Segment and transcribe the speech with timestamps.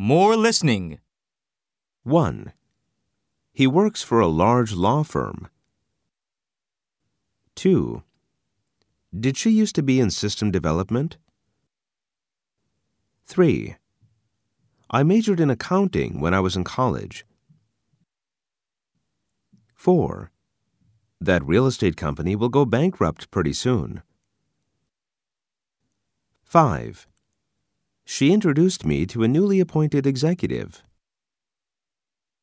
[0.00, 1.00] More listening.
[2.04, 2.52] 1.
[3.52, 5.48] He works for a large law firm.
[7.56, 8.04] 2.
[9.18, 11.16] Did she used to be in system development?
[13.26, 13.74] 3.
[14.88, 17.26] I majored in accounting when I was in college.
[19.74, 20.30] 4.
[21.20, 24.02] That real estate company will go bankrupt pretty soon.
[26.44, 27.08] 5.
[28.18, 30.82] She introduced me to a newly appointed executive.